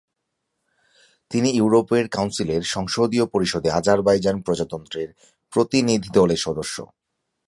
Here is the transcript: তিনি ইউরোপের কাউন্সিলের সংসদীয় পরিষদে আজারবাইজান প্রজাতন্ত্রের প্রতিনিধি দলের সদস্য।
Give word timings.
তিনি 1.31 1.49
ইউরোপের 1.51 2.05
কাউন্সিলের 2.09 2.61
সংসদীয় 2.65 3.25
পরিষদে 3.25 3.69
আজারবাইজান 3.71 4.37
প্রজাতন্ত্রের 4.41 5.09
প্রতিনিধি 5.53 6.09
দলের 6.13 6.37
সদস্য। 6.37 6.77